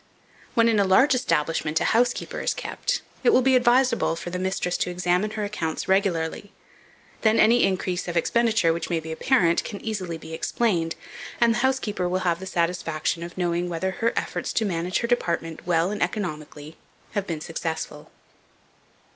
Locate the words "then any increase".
7.21-8.07